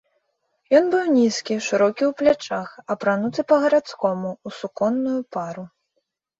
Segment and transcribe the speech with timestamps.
[0.77, 5.63] Ён быў нізкі, шырокі ў плячах, апрануты па-гарадскому ў суконную пару.